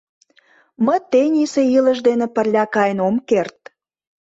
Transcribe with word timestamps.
Мый 0.85 0.99
тенийсе 1.11 1.61
илыш 1.77 1.99
дене 2.07 2.27
пырля 2.35 2.65
каен 2.73 2.99
ом 3.07 3.15
керт. 3.29 3.57